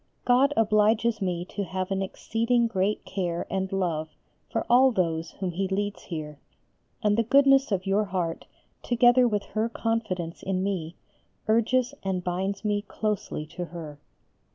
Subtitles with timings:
[0.25, 4.15] God obliges me to have an exceeding great care and love
[4.49, 6.39] for all those whom He leads here
[7.03, 8.47] and the goodness of your heart,
[8.81, 10.95] together with her confidence in me,
[11.47, 13.99] urges and binds me closely to her.